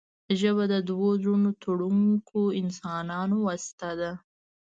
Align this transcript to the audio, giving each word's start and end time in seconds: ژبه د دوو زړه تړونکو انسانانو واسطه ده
ژبه 0.39 0.63
د 0.73 0.75
دوو 0.89 1.09
زړه 1.23 1.51
تړونکو 1.63 2.39
انسانانو 2.61 3.35
واسطه 3.47 3.89
ده 3.99 4.11